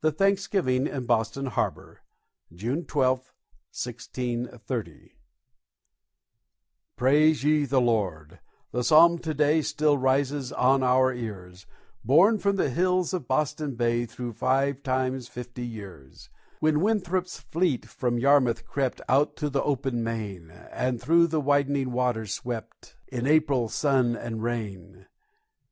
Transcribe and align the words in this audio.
THE 0.00 0.12
THANKSGIVING 0.12 0.86
IN 0.86 1.06
BOSTON 1.06 1.46
HARBOR 1.46 2.02
[June 2.54 2.84
12, 2.84 3.32
1630] 3.72 5.16
"Praise 6.94 7.42
ye 7.42 7.64
the 7.64 7.80
Lord!" 7.80 8.38
The 8.70 8.84
psalm 8.84 9.18
to 9.18 9.34
day 9.34 9.60
Still 9.62 9.98
rises 9.98 10.52
on 10.52 10.84
our 10.84 11.12
ears, 11.12 11.66
Borne 12.04 12.38
from 12.38 12.54
the 12.54 12.70
hills 12.70 13.12
of 13.12 13.26
Boston 13.26 13.74
Bay 13.74 14.06
Through 14.06 14.34
five 14.34 14.84
times 14.84 15.26
fifty 15.26 15.66
years, 15.66 16.30
When 16.60 16.80
Winthrop's 16.80 17.40
fleet 17.40 17.86
from 17.86 18.18
Yarmouth 18.20 18.64
crept 18.64 19.00
Out 19.08 19.34
to 19.38 19.50
the 19.50 19.64
open 19.64 20.04
main, 20.04 20.52
And 20.70 21.00
through 21.02 21.26
the 21.26 21.40
widening 21.40 21.90
waters 21.90 22.32
swept, 22.32 22.96
In 23.08 23.26
April 23.26 23.68
sun 23.68 24.14
and 24.14 24.44
rain. 24.44 25.06